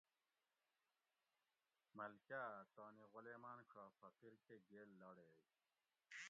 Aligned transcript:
ملکا 1.97 2.43
اٞ 2.59 2.65
تانی 2.75 3.03
غُلیماٞن 3.11 3.59
ݭا 3.69 3.83
فقیر 3.99 4.33
کہ 4.45 4.55
گیل 4.69 4.89
لاڑیگ 4.99 5.35